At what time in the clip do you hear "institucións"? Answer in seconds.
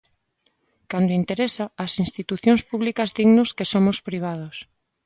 2.05-2.61